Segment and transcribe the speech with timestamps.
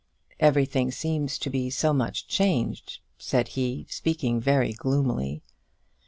[0.39, 5.43] "Everything seems to be so much changed," said he, speaking very gloomily.